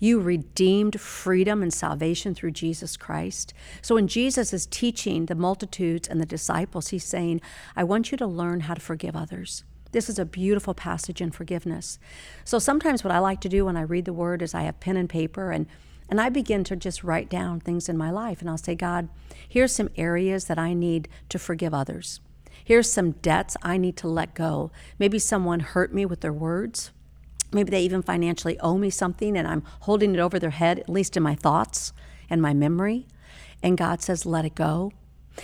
You 0.00 0.20
redeemed 0.20 1.00
freedom 1.00 1.62
and 1.62 1.72
salvation 1.72 2.34
through 2.34 2.50
Jesus 2.50 2.96
Christ. 2.96 3.54
So 3.80 3.94
when 3.94 4.08
Jesus 4.08 4.52
is 4.52 4.66
teaching 4.66 5.26
the 5.26 5.36
multitudes 5.36 6.08
and 6.08 6.20
the 6.20 6.26
disciples, 6.26 6.88
he's 6.88 7.04
saying, 7.04 7.40
I 7.76 7.84
want 7.84 8.10
you 8.10 8.18
to 8.18 8.26
learn 8.26 8.60
how 8.60 8.74
to 8.74 8.80
forgive 8.80 9.14
others. 9.14 9.62
This 9.92 10.08
is 10.08 10.18
a 10.18 10.24
beautiful 10.24 10.74
passage 10.74 11.20
in 11.20 11.30
forgiveness. 11.30 12.00
So 12.44 12.58
sometimes 12.58 13.04
what 13.04 13.14
I 13.14 13.20
like 13.20 13.40
to 13.42 13.48
do 13.48 13.66
when 13.66 13.76
I 13.76 13.82
read 13.82 14.04
the 14.04 14.12
word 14.12 14.42
is 14.42 14.52
I 14.52 14.62
have 14.62 14.80
pen 14.80 14.96
and 14.96 15.08
paper 15.08 15.52
and 15.52 15.68
and 16.14 16.20
I 16.20 16.28
begin 16.28 16.62
to 16.62 16.76
just 16.76 17.02
write 17.02 17.28
down 17.28 17.58
things 17.58 17.88
in 17.88 17.96
my 17.96 18.08
life. 18.08 18.40
And 18.40 18.48
I'll 18.48 18.56
say, 18.56 18.76
God, 18.76 19.08
here's 19.48 19.74
some 19.74 19.88
areas 19.96 20.44
that 20.44 20.60
I 20.60 20.72
need 20.72 21.08
to 21.28 21.40
forgive 21.40 21.74
others. 21.74 22.20
Here's 22.62 22.88
some 22.88 23.10
debts 23.10 23.56
I 23.64 23.78
need 23.78 23.96
to 23.96 24.06
let 24.06 24.32
go. 24.32 24.70
Maybe 24.96 25.18
someone 25.18 25.58
hurt 25.58 25.92
me 25.92 26.06
with 26.06 26.20
their 26.20 26.32
words. 26.32 26.92
Maybe 27.50 27.72
they 27.72 27.82
even 27.82 28.00
financially 28.00 28.56
owe 28.60 28.78
me 28.78 28.90
something 28.90 29.36
and 29.36 29.48
I'm 29.48 29.64
holding 29.80 30.14
it 30.14 30.20
over 30.20 30.38
their 30.38 30.50
head, 30.50 30.78
at 30.78 30.88
least 30.88 31.16
in 31.16 31.24
my 31.24 31.34
thoughts 31.34 31.92
and 32.30 32.40
my 32.40 32.54
memory. 32.54 33.08
And 33.60 33.76
God 33.76 34.00
says, 34.00 34.24
let 34.24 34.44
it 34.44 34.54
go. 34.54 34.92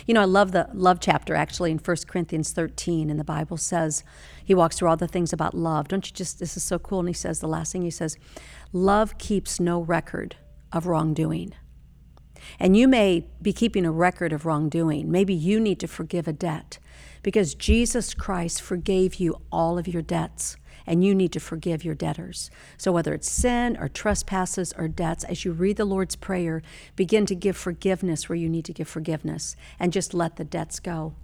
You 0.07 0.15
know, 0.15 0.23
I 0.23 0.27
love 0.27 0.53
the 0.53 0.69
love 0.73 1.01
chapter 1.01 1.35
actually 1.35 1.73
in 1.73 1.79
1 1.79 1.97
Corinthians 2.07 2.53
13, 2.53 3.11
and 3.11 3.19
the 3.19 3.25
Bible 3.25 3.57
says, 3.57 4.05
he 4.45 4.55
walks 4.55 4.79
through 4.79 4.89
all 4.89 4.97
the 4.97 5.09
things 5.09 5.33
about 5.33 5.53
love. 5.53 5.89
Don't 5.89 6.07
you 6.07 6.15
just, 6.15 6.39
this 6.39 6.57
is 6.57 6.63
so 6.63 6.79
cool. 6.79 7.01
And 7.01 7.09
he 7.09 7.13
says, 7.13 7.41
the 7.41 7.49
last 7.49 7.73
thing 7.73 7.83
he 7.83 7.91
says, 7.91 8.17
love 8.73 9.19
keeps 9.19 9.59
no 9.59 9.81
record 9.81 10.37
of 10.73 10.87
wrongdoing. 10.87 11.55
And 12.59 12.77
you 12.77 12.89
may 12.89 13.27
be 13.41 13.53
keeping 13.53 13.85
a 13.85 13.93
record 13.93 14.33
of 14.33 14.47
wrongdoing. 14.47 15.11
Maybe 15.11 15.35
you 15.35 15.61
need 15.61 15.81
to 15.81 15.87
forgive 15.87 16.27
a 16.27 16.33
debt 16.33 16.79
because 17.23 17.55
Jesus 17.55 18.15
Christ 18.15 18.63
forgave 18.63 19.17
you 19.17 19.41
all 19.53 19.79
of 19.79 19.87
your 19.87 20.03
debts 20.03 20.57
and 20.87 21.05
you 21.05 21.15
need 21.15 21.33
to 21.33 21.41
forgive 21.41 21.85
your 21.85 21.95
debtors. 21.95 22.51
So, 22.77 22.91
whether 22.91 23.15
it's 23.15 23.31
sin 23.31 23.77
or 23.79 23.89
trespasses 23.89 24.73
or 24.77 24.89
debts, 24.89 25.25
as 25.25 25.45
you 25.45 25.53
read 25.53 25.77
the 25.77 25.85
Lord's 25.85 26.17
Prayer, 26.17 26.63
begin 26.97 27.27
to 27.27 27.35
give 27.35 27.57
forgiveness 27.57 28.29
where 28.29 28.37
you 28.37 28.49
need 28.49 28.65
to 28.65 28.73
give 28.73 28.89
forgiveness 28.89 29.57
and 29.79 29.93
just 29.93 30.15
let 30.15 30.37
the 30.37 30.45
debts 30.45 30.81
go. 30.81 31.15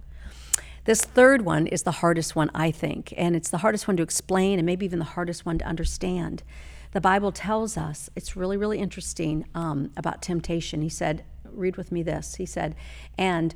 This 0.85 1.01
third 1.01 1.41
one 1.41 1.67
is 1.67 1.83
the 1.83 1.91
hardest 1.91 2.33
one, 2.35 2.49
I 2.55 2.71
think, 2.71 3.13
and 3.17 3.35
it's 3.35 3.49
the 3.49 3.57
hardest 3.57 3.89
one 3.89 3.97
to 3.97 4.03
explain 4.03 4.57
and 4.57 4.65
maybe 4.65 4.85
even 4.85 4.99
the 4.99 5.05
hardest 5.05 5.45
one 5.45 5.57
to 5.57 5.65
understand 5.65 6.43
the 6.97 7.01
Bible 7.01 7.31
tells 7.31 7.77
us, 7.77 8.09
it's 8.15 8.35
really, 8.35 8.57
really 8.57 8.79
interesting 8.79 9.45
um, 9.53 9.91
about 9.95 10.19
temptation. 10.19 10.81
He 10.81 10.89
said, 10.89 11.23
read 11.43 11.77
with 11.77 11.91
me 11.91 12.01
this. 12.01 12.33
He 12.37 12.45
said, 12.47 12.75
and 13.19 13.53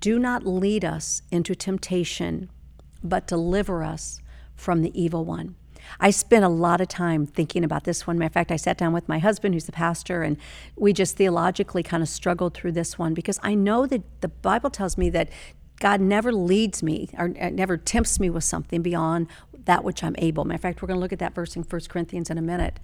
do 0.00 0.18
not 0.18 0.44
lead 0.44 0.84
us 0.84 1.22
into 1.30 1.54
temptation, 1.54 2.50
but 3.04 3.28
deliver 3.28 3.84
us 3.84 4.20
from 4.56 4.82
the 4.82 5.00
evil 5.00 5.24
one. 5.24 5.54
I 6.00 6.10
spent 6.10 6.44
a 6.44 6.48
lot 6.48 6.80
of 6.80 6.88
time 6.88 7.24
thinking 7.24 7.62
about 7.62 7.84
this 7.84 8.04
one. 8.04 8.18
Matter 8.18 8.26
of 8.26 8.32
fact, 8.32 8.50
I 8.50 8.56
sat 8.56 8.78
down 8.78 8.92
with 8.92 9.08
my 9.08 9.20
husband, 9.20 9.54
who's 9.54 9.66
the 9.66 9.70
pastor, 9.70 10.24
and 10.24 10.36
we 10.74 10.92
just 10.92 11.16
theologically 11.16 11.84
kind 11.84 12.02
of 12.02 12.08
struggled 12.08 12.52
through 12.52 12.72
this 12.72 12.98
one 12.98 13.14
because 13.14 13.38
I 13.44 13.54
know 13.54 13.86
that 13.86 14.02
the 14.22 14.28
Bible 14.28 14.70
tells 14.70 14.98
me 14.98 15.08
that 15.10 15.28
God 15.78 16.00
never 16.00 16.32
leads 16.32 16.82
me 16.82 17.10
or 17.16 17.28
never 17.28 17.76
tempts 17.76 18.18
me 18.18 18.28
with 18.28 18.42
something 18.42 18.82
beyond 18.82 19.28
that 19.64 19.84
which 19.84 20.02
I'm 20.02 20.16
able. 20.18 20.44
Matter 20.44 20.56
of 20.56 20.62
fact, 20.62 20.82
we're 20.82 20.88
going 20.88 20.98
to 20.98 21.02
look 21.02 21.12
at 21.12 21.18
that 21.18 21.34
verse 21.34 21.56
in 21.56 21.62
1 21.62 21.80
Corinthians 21.88 22.30
in 22.30 22.38
a 22.38 22.42
minute. 22.42 22.80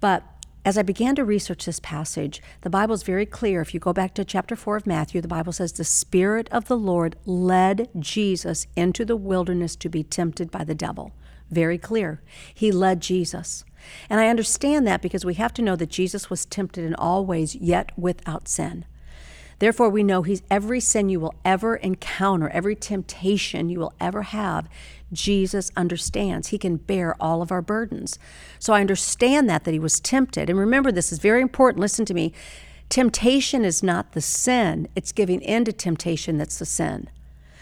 But 0.00 0.24
as 0.64 0.76
I 0.76 0.82
began 0.82 1.14
to 1.16 1.24
research 1.24 1.64
this 1.64 1.80
passage, 1.80 2.42
the 2.60 2.70
Bible 2.70 2.94
is 2.94 3.02
very 3.02 3.24
clear. 3.24 3.62
If 3.62 3.72
you 3.72 3.80
go 3.80 3.94
back 3.94 4.12
to 4.14 4.24
chapter 4.24 4.54
4 4.54 4.76
of 4.76 4.86
Matthew, 4.86 5.20
the 5.20 5.28
Bible 5.28 5.52
says, 5.52 5.72
The 5.72 5.84
Spirit 5.84 6.48
of 6.50 6.66
the 6.66 6.76
Lord 6.76 7.16
led 7.24 7.88
Jesus 7.98 8.66
into 8.76 9.04
the 9.04 9.16
wilderness 9.16 9.74
to 9.76 9.88
be 9.88 10.02
tempted 10.02 10.50
by 10.50 10.64
the 10.64 10.74
devil. 10.74 11.12
Very 11.50 11.78
clear. 11.78 12.20
He 12.54 12.70
led 12.70 13.00
Jesus. 13.00 13.64
And 14.10 14.20
I 14.20 14.28
understand 14.28 14.86
that 14.86 15.00
because 15.00 15.24
we 15.24 15.34
have 15.34 15.54
to 15.54 15.62
know 15.62 15.76
that 15.76 15.88
Jesus 15.88 16.28
was 16.28 16.44
tempted 16.44 16.84
in 16.84 16.94
all 16.94 17.24
ways, 17.24 17.54
yet 17.54 17.92
without 17.96 18.46
sin. 18.46 18.84
Therefore, 19.60 19.90
we 19.90 20.02
know 20.02 20.22
he's 20.22 20.42
every 20.50 20.80
sin 20.80 21.08
you 21.08 21.20
will 21.20 21.34
ever 21.44 21.76
encounter, 21.76 22.48
every 22.48 22.74
temptation 22.74 23.68
you 23.68 23.78
will 23.78 23.92
ever 24.00 24.22
have, 24.22 24.68
Jesus 25.12 25.70
understands. 25.76 26.48
He 26.48 26.58
can 26.58 26.76
bear 26.76 27.14
all 27.20 27.42
of 27.42 27.50
our 27.50 27.62
burdens. 27.62 28.18
So 28.58 28.72
I 28.72 28.80
understand 28.80 29.48
that, 29.48 29.64
that 29.64 29.72
he 29.72 29.78
was 29.78 30.00
tempted. 30.00 30.48
And 30.48 30.58
remember, 30.58 30.92
this 30.92 31.12
is 31.12 31.18
very 31.18 31.42
important. 31.42 31.80
Listen 31.80 32.04
to 32.04 32.14
me. 32.14 32.32
Temptation 32.88 33.64
is 33.64 33.82
not 33.84 34.12
the 34.12 34.20
sin, 34.20 34.88
it's 34.96 35.12
giving 35.12 35.40
in 35.42 35.64
to 35.64 35.72
temptation 35.72 36.38
that's 36.38 36.58
the 36.58 36.66
sin. 36.66 37.08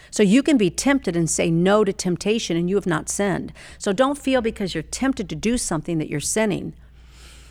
So 0.09 0.23
you 0.23 0.41
can 0.41 0.57
be 0.57 0.71
tempted 0.71 1.15
and 1.15 1.29
say 1.29 1.51
no 1.51 1.83
to 1.83 1.93
temptation 1.93 2.57
and 2.57 2.67
you 2.67 2.75
have 2.75 2.87
not 2.87 3.09
sinned. 3.09 3.53
So 3.77 3.93
don't 3.93 4.17
feel 4.17 4.41
because 4.41 4.73
you're 4.73 4.81
tempted 4.81 5.29
to 5.29 5.35
do 5.35 5.57
something 5.59 5.99
that 5.99 6.09
you're 6.09 6.19
sinning. 6.19 6.73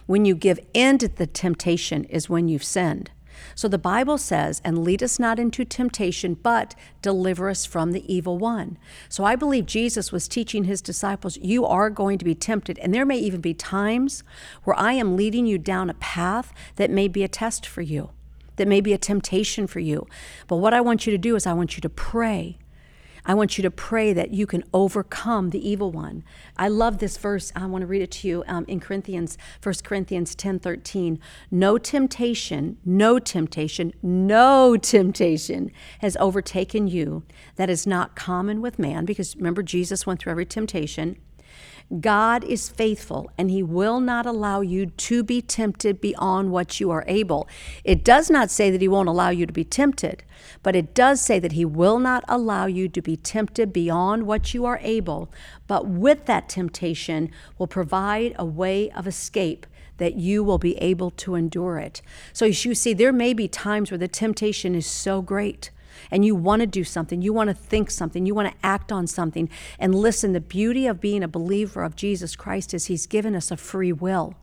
When 0.06 0.24
you 0.24 0.34
give 0.34 0.58
in 0.74 0.98
to 0.98 1.08
the 1.08 1.26
temptation 1.26 2.04
is 2.04 2.28
when 2.28 2.48
you've 2.48 2.64
sinned. 2.64 3.12
So 3.54 3.68
the 3.68 3.78
Bible 3.78 4.18
says, 4.18 4.60
and 4.64 4.84
lead 4.84 5.02
us 5.02 5.18
not 5.18 5.38
into 5.38 5.64
temptation, 5.64 6.34
but 6.34 6.74
deliver 7.02 7.48
us 7.48 7.64
from 7.64 7.92
the 7.92 8.12
evil 8.12 8.38
one. 8.38 8.78
So 9.08 9.24
I 9.24 9.36
believe 9.36 9.66
Jesus 9.66 10.12
was 10.12 10.28
teaching 10.28 10.64
his 10.64 10.80
disciples, 10.80 11.36
you 11.38 11.64
are 11.66 11.90
going 11.90 12.18
to 12.18 12.24
be 12.24 12.34
tempted. 12.34 12.78
And 12.78 12.94
there 12.94 13.06
may 13.06 13.18
even 13.18 13.40
be 13.40 13.54
times 13.54 14.22
where 14.64 14.78
I 14.78 14.92
am 14.92 15.16
leading 15.16 15.46
you 15.46 15.58
down 15.58 15.90
a 15.90 15.94
path 15.94 16.52
that 16.76 16.90
may 16.90 17.08
be 17.08 17.24
a 17.24 17.28
test 17.28 17.66
for 17.66 17.82
you, 17.82 18.10
that 18.56 18.68
may 18.68 18.80
be 18.80 18.92
a 18.92 18.98
temptation 18.98 19.66
for 19.66 19.80
you. 19.80 20.06
But 20.46 20.56
what 20.56 20.74
I 20.74 20.80
want 20.80 21.06
you 21.06 21.10
to 21.12 21.18
do 21.18 21.36
is 21.36 21.46
I 21.46 21.52
want 21.52 21.76
you 21.76 21.80
to 21.80 21.88
pray. 21.88 22.58
I 23.28 23.34
want 23.34 23.58
you 23.58 23.62
to 23.62 23.70
pray 23.70 24.14
that 24.14 24.30
you 24.30 24.46
can 24.46 24.64
overcome 24.72 25.50
the 25.50 25.68
evil 25.68 25.92
one. 25.92 26.24
I 26.56 26.68
love 26.68 26.96
this 26.96 27.18
verse. 27.18 27.52
I 27.54 27.66
want 27.66 27.82
to 27.82 27.86
read 27.86 28.00
it 28.00 28.10
to 28.12 28.28
you 28.28 28.42
um, 28.48 28.64
in 28.66 28.80
Corinthians, 28.80 29.36
1 29.62 29.74
Corinthians 29.84 30.34
10 30.34 30.58
13. 30.60 31.20
No 31.50 31.76
temptation, 31.76 32.78
no 32.86 33.18
temptation, 33.18 33.92
no 34.02 34.78
temptation 34.78 35.70
has 36.00 36.16
overtaken 36.16 36.88
you 36.88 37.22
that 37.56 37.68
is 37.68 37.86
not 37.86 38.16
common 38.16 38.62
with 38.62 38.78
man, 38.78 39.04
because 39.04 39.36
remember, 39.36 39.62
Jesus 39.62 40.06
went 40.06 40.20
through 40.20 40.32
every 40.32 40.46
temptation. 40.46 41.18
God 42.00 42.44
is 42.44 42.68
faithful 42.68 43.30
and 43.38 43.50
he 43.50 43.62
will 43.62 43.98
not 43.98 44.26
allow 44.26 44.60
you 44.60 44.86
to 44.86 45.22
be 45.22 45.40
tempted 45.40 46.00
beyond 46.00 46.50
what 46.50 46.80
you 46.80 46.90
are 46.90 47.04
able. 47.06 47.48
It 47.82 48.04
does 48.04 48.28
not 48.28 48.50
say 48.50 48.70
that 48.70 48.82
he 48.82 48.88
won't 48.88 49.08
allow 49.08 49.30
you 49.30 49.46
to 49.46 49.52
be 49.52 49.64
tempted, 49.64 50.22
but 50.62 50.76
it 50.76 50.94
does 50.94 51.20
say 51.22 51.38
that 51.38 51.52
he 51.52 51.64
will 51.64 51.98
not 51.98 52.24
allow 52.28 52.66
you 52.66 52.88
to 52.90 53.00
be 53.00 53.16
tempted 53.16 53.72
beyond 53.72 54.26
what 54.26 54.52
you 54.52 54.66
are 54.66 54.80
able, 54.82 55.32
but 55.66 55.86
with 55.86 56.26
that 56.26 56.48
temptation 56.48 57.30
will 57.56 57.66
provide 57.66 58.34
a 58.38 58.44
way 58.44 58.90
of 58.90 59.06
escape 59.06 59.66
that 59.96 60.14
you 60.14 60.44
will 60.44 60.58
be 60.58 60.76
able 60.76 61.10
to 61.10 61.34
endure 61.34 61.78
it. 61.78 62.02
So 62.32 62.44
you 62.44 62.74
see, 62.74 62.92
there 62.92 63.12
may 63.12 63.32
be 63.32 63.48
times 63.48 63.90
where 63.90 63.98
the 63.98 64.08
temptation 64.08 64.74
is 64.74 64.86
so 64.86 65.22
great 65.22 65.70
and 66.10 66.24
you 66.24 66.34
want 66.34 66.60
to 66.60 66.66
do 66.66 66.84
something, 66.84 67.22
you 67.22 67.32
want 67.32 67.48
to 67.48 67.54
think 67.54 67.90
something, 67.90 68.26
you 68.26 68.34
want 68.34 68.48
to 68.48 68.66
act 68.66 68.92
on 68.92 69.06
something. 69.06 69.48
And 69.78 69.94
listen, 69.94 70.32
the 70.32 70.40
beauty 70.40 70.86
of 70.86 71.00
being 71.00 71.22
a 71.22 71.28
believer 71.28 71.82
of 71.82 71.96
Jesus 71.96 72.36
Christ 72.36 72.74
is 72.74 72.86
He's 72.86 73.06
given 73.06 73.34
us 73.34 73.50
a 73.50 73.56
free 73.56 73.92
will. 73.92 74.34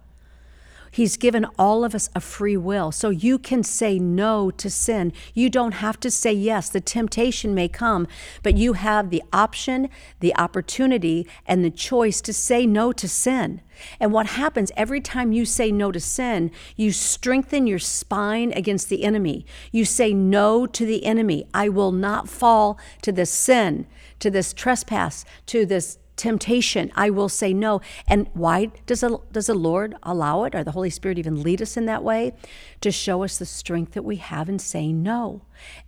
He's 0.95 1.17
given 1.17 1.45
all 1.59 1.83
of 1.83 1.93
us 1.93 2.09
a 2.15 2.21
free 2.21 2.55
will. 2.55 2.89
So 2.89 3.09
you 3.09 3.37
can 3.37 3.63
say 3.63 3.99
no 3.99 4.49
to 4.51 4.69
sin. 4.69 5.11
You 5.33 5.49
don't 5.49 5.73
have 5.73 5.99
to 5.99 6.09
say 6.09 6.31
yes. 6.31 6.69
The 6.69 6.79
temptation 6.79 7.53
may 7.53 7.67
come, 7.67 8.07
but 8.43 8.55
you 8.55 8.73
have 8.73 9.09
the 9.09 9.21
option, 9.33 9.89
the 10.21 10.33
opportunity, 10.37 11.27
and 11.45 11.65
the 11.65 11.69
choice 11.69 12.21
to 12.21 12.31
say 12.31 12.65
no 12.65 12.93
to 12.93 13.09
sin. 13.09 13.59
And 13.99 14.13
what 14.13 14.27
happens 14.27 14.71
every 14.77 15.01
time 15.01 15.33
you 15.33 15.43
say 15.43 15.69
no 15.69 15.91
to 15.91 15.99
sin, 15.99 16.49
you 16.77 16.93
strengthen 16.93 17.67
your 17.67 17.77
spine 17.77 18.53
against 18.53 18.87
the 18.87 19.03
enemy. 19.03 19.45
You 19.73 19.83
say 19.83 20.13
no 20.13 20.65
to 20.65 20.85
the 20.85 21.05
enemy. 21.05 21.45
I 21.53 21.67
will 21.67 21.91
not 21.91 22.29
fall 22.29 22.79
to 23.01 23.11
this 23.11 23.31
sin, 23.31 23.85
to 24.19 24.31
this 24.31 24.53
trespass, 24.53 25.25
to 25.47 25.65
this 25.65 25.97
temptation, 26.15 26.91
I 26.95 27.10
will 27.10 27.29
say 27.29 27.53
no. 27.53 27.81
And 28.07 28.27
why 28.34 28.72
does 28.86 29.01
the, 29.01 29.19
does 29.31 29.48
the 29.48 29.53
Lord 29.53 29.95
allow 30.03 30.43
it 30.43 30.55
or 30.55 30.63
the 30.63 30.72
Holy 30.72 30.89
Spirit 30.89 31.17
even 31.17 31.43
lead 31.43 31.62
us 31.62 31.77
in 31.77 31.86
that 31.86 32.03
way? 32.03 32.34
To 32.81 32.91
show 32.91 33.24
us 33.24 33.38
the 33.38 33.45
strength 33.45 33.93
that 33.93 34.03
we 34.03 34.17
have 34.17 34.50
in 34.50 34.60
saying 34.60 35.03
no. 35.03 35.41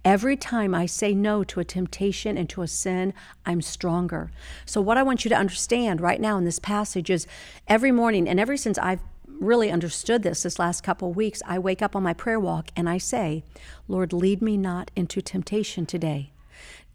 Every 0.03 0.37
time 0.37 0.73
I 0.73 0.85
say 0.85 1.13
no 1.13 1.43
to 1.45 1.59
a 1.59 1.65
temptation 1.65 2.37
and 2.37 2.49
to 2.49 2.61
a 2.61 2.67
sin, 2.67 3.13
I'm 3.45 3.61
stronger. 3.61 4.31
So, 4.65 4.81
what 4.81 4.97
I 4.97 5.03
want 5.03 5.25
you 5.25 5.29
to 5.29 5.35
understand 5.35 6.01
right 6.01 6.21
now 6.21 6.37
in 6.37 6.45
this 6.45 6.59
passage 6.59 7.09
is 7.09 7.27
every 7.67 7.91
morning, 7.91 8.27
and 8.27 8.39
ever 8.39 8.57
since 8.57 8.77
I've 8.77 9.01
really 9.27 9.71
understood 9.71 10.23
this 10.23 10.43
this 10.43 10.59
last 10.59 10.81
couple 10.83 11.09
of 11.09 11.15
weeks, 11.15 11.41
I 11.45 11.59
wake 11.59 11.81
up 11.81 11.95
on 11.95 12.03
my 12.03 12.13
prayer 12.13 12.39
walk 12.39 12.69
and 12.75 12.89
I 12.89 12.97
say, 12.97 13.43
Lord, 13.87 14.13
lead 14.13 14.41
me 14.41 14.57
not 14.57 14.91
into 14.95 15.21
temptation 15.21 15.85
today. 15.85 16.31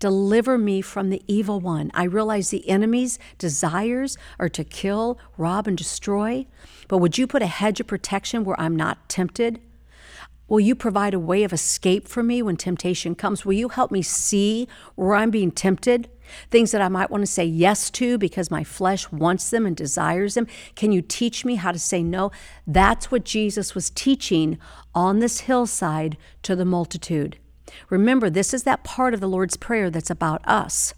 Deliver 0.02 0.58
me 0.58 0.80
from 0.80 1.10
the 1.10 1.22
evil 1.28 1.60
one. 1.60 1.92
I 1.94 2.02
realize 2.02 2.50
the 2.50 2.68
enemy's 2.68 3.20
desires 3.38 4.18
are 4.36 4.48
to 4.48 4.64
kill, 4.64 5.16
rob, 5.38 5.68
and 5.68 5.78
destroy. 5.78 6.44
But 6.88 6.98
would 6.98 7.18
you 7.18 7.28
put 7.28 7.40
a 7.40 7.46
hedge 7.46 7.78
of 7.78 7.86
protection 7.86 8.42
where 8.42 8.60
I'm 8.60 8.74
not 8.74 9.08
tempted? 9.08 9.60
Will 10.48 10.58
you 10.58 10.74
provide 10.74 11.14
a 11.14 11.20
way 11.20 11.44
of 11.44 11.52
escape 11.52 12.08
for 12.08 12.24
me 12.24 12.42
when 12.42 12.56
temptation 12.56 13.14
comes? 13.14 13.46
Will 13.46 13.52
you 13.52 13.68
help 13.68 13.92
me 13.92 14.02
see 14.02 14.66
where 14.96 15.14
I'm 15.14 15.30
being 15.30 15.52
tempted? 15.52 16.10
Things 16.50 16.72
that 16.72 16.82
I 16.82 16.88
might 16.88 17.08
want 17.12 17.22
to 17.22 17.30
say 17.30 17.44
yes 17.44 17.88
to 17.90 18.18
because 18.18 18.50
my 18.50 18.64
flesh 18.64 19.08
wants 19.12 19.50
them 19.50 19.66
and 19.66 19.76
desires 19.76 20.34
them. 20.34 20.48
Can 20.74 20.90
you 20.90 21.00
teach 21.00 21.44
me 21.44 21.54
how 21.54 21.70
to 21.70 21.78
say 21.78 22.02
no? 22.02 22.32
That's 22.66 23.12
what 23.12 23.24
Jesus 23.24 23.76
was 23.76 23.88
teaching 23.88 24.58
on 24.96 25.20
this 25.20 25.42
hillside 25.42 26.16
to 26.42 26.56
the 26.56 26.64
multitude. 26.64 27.38
Remember, 27.90 28.30
this 28.30 28.54
is 28.54 28.64
that 28.64 28.84
part 28.84 29.14
of 29.14 29.20
the 29.20 29.28
Lord's 29.28 29.56
Prayer 29.56 29.90
that's 29.90 30.10
about 30.10 30.46
us. 30.46 30.94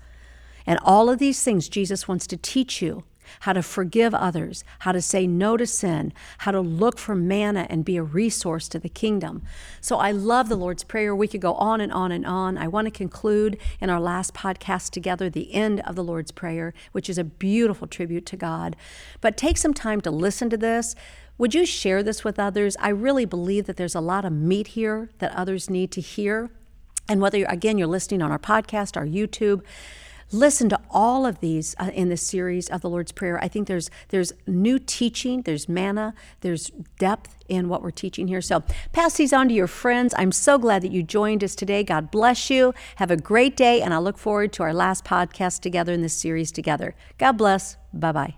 And 0.67 0.79
all 0.83 1.11
of 1.11 1.19
these 1.19 1.43
things 1.43 1.69
Jesus 1.69 2.09
wants 2.09 2.27
to 2.29 2.37
teach 2.37 2.81
you 2.81 3.05
how 3.41 3.53
to 3.53 3.63
forgive 3.63 4.15
others, 4.15 4.65
how 4.81 4.93
to 4.93 5.01
say 5.01 5.27
no 5.27 5.57
to 5.57 5.67
sin, 5.67 6.13
how 6.39 6.51
to 6.51 6.61
look 6.61 6.99
for 6.99 7.15
manna 7.15 7.67
and 7.71 7.85
be 7.85 7.97
a 7.97 8.03
resource 8.03 8.69
to 8.69 8.79
the 8.79 8.89
kingdom. 8.89 9.43
So 9.81 9.97
I 9.97 10.11
love 10.11 10.49
the 10.49 10.57
Lord's 10.57 10.85
Prayer. 10.85 11.15
We 11.15 11.29
could 11.29 11.41
go 11.41 11.55
on 11.55 11.81
and 11.81 11.93
on 11.93 12.13
and 12.13 12.27
on. 12.27 12.59
I 12.59 12.69
want 12.69 12.87
to 12.87 12.91
conclude 12.91 13.59
in 13.81 13.91
our 13.91 14.01
last 14.01 14.35
podcast 14.35 14.91
together 14.91 15.29
the 15.29 15.53
end 15.55 15.81
of 15.81 15.97
the 15.97 16.05
Lord's 16.05 16.33
Prayer, 16.33 16.75
which 16.93 17.09
is 17.09 17.19
a 17.19 17.25
beautiful 17.25 17.87
tribute 17.87 18.27
to 18.27 18.37
God. 18.37 18.77
But 19.21 19.37
take 19.37 19.59
some 19.59 19.75
time 19.75 20.01
to 20.03 20.11
listen 20.11 20.51
to 20.51 20.57
this. 20.57 20.95
Would 21.37 21.55
you 21.55 21.67
share 21.67 22.03
this 22.03 22.23
with 22.23 22.39
others? 22.39 22.77
I 22.79 22.91
really 22.91 23.25
believe 23.25 23.67
that 23.67 23.77
there's 23.77 23.97
a 23.97 24.01
lot 24.01 24.25
of 24.25 24.33
meat 24.33 24.69
here 24.69 25.11
that 25.19 25.33
others 25.33 25.69
need 25.69 25.91
to 25.93 26.01
hear. 26.01 26.51
And 27.09 27.21
whether, 27.21 27.39
you're, 27.39 27.51
again, 27.51 27.79
you're 27.79 27.87
listening 27.87 28.23
on 28.23 28.31
our 28.31 28.39
podcast, 28.39 28.97
our 28.97 29.07
YouTube, 29.07 29.63
listen 30.33 30.69
to 30.69 30.81
all 30.91 31.27
of 31.27 31.41
these 31.41 31.75
uh, 31.79 31.91
in 31.95 32.09
this 32.09 32.23
series 32.23 32.69
of 32.69 32.81
the 32.81 32.91
Lord's 32.91 33.13
Prayer. 33.13 33.43
I 33.43 33.49
think 33.49 33.69
there's 33.69 33.91
there's 34.09 34.33
new 34.47 34.79
teaching, 34.79 35.43
there's 35.43 35.69
manna, 35.69 36.15
there's 36.41 36.71
depth 36.99 37.37
in 37.49 37.69
what 37.69 37.83
we're 37.83 37.91
teaching 37.91 38.27
here. 38.27 38.41
So 38.41 38.63
pass 38.93 39.17
these 39.17 39.33
on 39.33 39.49
to 39.49 39.55
your 39.55 39.67
friends. 39.67 40.15
I'm 40.17 40.33
so 40.33 40.59
glad 40.59 40.83
that 40.83 40.93
you 40.93 41.03
joined 41.03 41.45
us 41.45 41.55
today. 41.55 41.83
God 41.85 42.11
bless 42.11 42.51
you. 42.51 42.75
Have 42.97 43.11
a 43.11 43.17
great 43.17 43.57
day, 43.57 43.83
and 43.83 43.95
I 43.95 43.99
look 43.99 44.19
forward 44.19 44.53
to 44.55 44.63
our 44.63 44.75
last 44.75 45.05
podcast 45.05 45.61
together 45.61 45.93
in 45.93 46.03
this 46.03 46.15
series 46.15 46.51
together. 46.51 46.95
God 47.19 47.33
bless. 47.33 47.77
Bye 47.93 48.13
bye. 48.13 48.35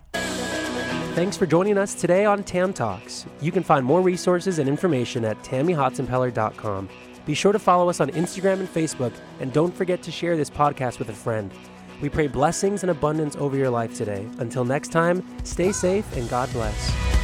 Thanks 1.15 1.37
for 1.37 1.47
joining 1.47 1.79
us 1.79 1.95
today 1.95 2.27
on 2.27 2.45
Tam 2.45 2.75
Talks. 2.75 3.25
You 3.41 3.51
can 3.51 3.63
find 3.63 3.87
more 3.87 4.03
resources 4.03 4.59
and 4.59 4.69
information 4.69 5.25
at 5.25 5.43
tammyhotsenpiller.com. 5.43 6.91
Be 7.27 7.35
sure 7.35 7.53
to 7.53 7.59
follow 7.59 7.91
us 7.91 8.01
on 8.01 8.09
Instagram 8.11 8.61
and 8.61 8.73
Facebook, 8.73 9.13
and 9.41 9.53
don't 9.53 9.75
forget 9.75 10.01
to 10.03 10.11
share 10.11 10.37
this 10.37 10.49
podcast 10.49 10.99
with 10.99 11.11
a 11.11 11.13
friend. 11.13 11.53
We 12.01 12.09
pray 12.09 12.29
blessings 12.29 12.83
and 12.85 12.91
abundance 12.91 13.37
over 13.37 13.57
your 13.57 13.71
life 13.71 13.95
today. 13.95 14.27
Until 14.39 14.65
next 14.65 14.93
time, 14.93 15.25
stay 15.45 15.73
safe 15.73 16.11
and 16.17 16.29
God 16.31 16.51
bless. 16.53 17.16